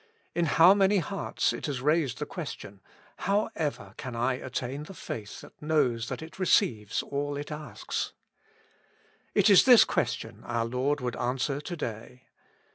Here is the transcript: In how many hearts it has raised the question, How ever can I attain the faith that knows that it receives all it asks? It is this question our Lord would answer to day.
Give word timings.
In 0.33 0.45
how 0.47 0.73
many 0.73 0.97
hearts 0.97 1.53
it 1.53 1.67
has 1.67 1.79
raised 1.79 2.17
the 2.17 2.25
question, 2.25 2.81
How 3.17 3.51
ever 3.55 3.93
can 3.97 4.15
I 4.15 4.33
attain 4.33 4.85
the 4.85 4.95
faith 4.95 5.41
that 5.41 5.61
knows 5.61 6.09
that 6.09 6.23
it 6.23 6.39
receives 6.39 7.03
all 7.03 7.37
it 7.37 7.51
asks? 7.51 8.13
It 9.35 9.47
is 9.47 9.63
this 9.65 9.83
question 9.83 10.41
our 10.43 10.65
Lord 10.65 11.01
would 11.01 11.15
answer 11.17 11.61
to 11.61 11.75
day. 11.77 12.23